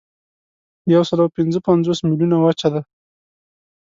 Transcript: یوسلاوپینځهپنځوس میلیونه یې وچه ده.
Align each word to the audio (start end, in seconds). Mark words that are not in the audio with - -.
یوسلاوپینځهپنځوس 0.93 1.99
میلیونه 2.07 2.35
یې 2.37 2.41
وچه 2.43 2.67
ده. 2.73 2.81